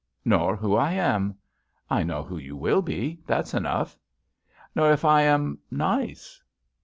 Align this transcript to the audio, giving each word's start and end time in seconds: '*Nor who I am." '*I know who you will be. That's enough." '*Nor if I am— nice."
'*Nor 0.25 0.55
who 0.55 0.73
I 0.75 0.93
am." 0.93 1.35
'*I 1.87 2.01
know 2.01 2.23
who 2.23 2.39
you 2.39 2.57
will 2.57 2.81
be. 2.81 3.19
That's 3.27 3.53
enough." 3.53 3.95
'*Nor 4.73 4.93
if 4.93 5.05
I 5.05 5.21
am— 5.21 5.59
nice." 5.69 6.41